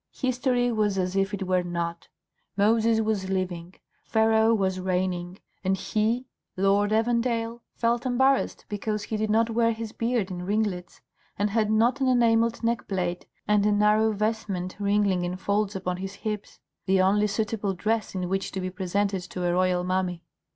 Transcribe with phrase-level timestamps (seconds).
[0.19, 2.07] History was as if it were not:
[2.57, 6.25] Moses was living, Pharaoh was reigning, and he,
[6.57, 11.01] Lord Evandale, felt embarrassed because he did not wear his beard in ringlets,
[11.37, 15.97] and had not an enamelled neck plate and a narrow vestment wrinkling in folds upon
[15.97, 16.57] his hips,
[16.87, 20.23] the only suitable dress in which to be presented to a royal mummy.